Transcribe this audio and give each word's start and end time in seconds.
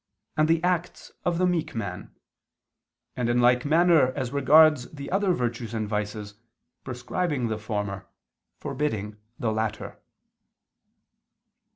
and 0.35 0.47
the 0.47 0.63
acts 0.63 1.11
of 1.25 1.37
the 1.37 1.45
meek 1.45 1.75
man: 1.75 2.09
and 3.15 3.29
in 3.29 3.39
like 3.39 3.65
manner 3.65 4.07
as 4.13 4.31
regards 4.31 4.89
the 4.89 5.11
other 5.11 5.31
virtues 5.31 5.75
and 5.75 5.87
vices, 5.87 6.33
prescribing 6.83 7.49
the 7.49 7.59
former, 7.59 8.07
forbidding 8.57 9.17
the 9.37 9.51
latter." 9.51 9.99